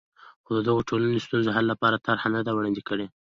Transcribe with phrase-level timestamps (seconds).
[0.43, 3.05] خو د دغو ټولنو ستونزو حل لپاره طرحه نه ده وړاندې کړې.